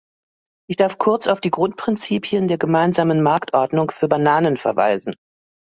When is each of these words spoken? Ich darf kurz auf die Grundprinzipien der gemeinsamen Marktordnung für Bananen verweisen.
Ich 0.67 0.77
darf 0.77 0.97
kurz 0.97 1.27
auf 1.27 1.41
die 1.41 1.51
Grundprinzipien 1.51 2.47
der 2.47 2.57
gemeinsamen 2.57 3.21
Marktordnung 3.21 3.91
für 3.91 4.07
Bananen 4.07 4.57
verweisen. 4.57 5.13